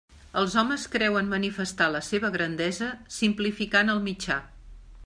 [0.39, 2.89] Els homes creuen manifestar la seva grandesa
[3.21, 4.43] simplificant el mitjà.